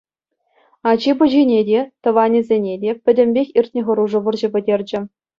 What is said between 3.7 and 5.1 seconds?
хӑрушӑ вӑрҫӑ пӗтерчӗ.